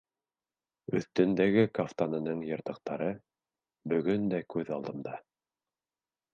Өҫтөндәге 0.99 1.65
кафтанының 1.81 2.41
йыртыҡтары 2.49 3.11
бөгөн 3.95 4.29
дә 4.35 4.43
күҙ 4.57 4.75
алдында. 4.81 5.17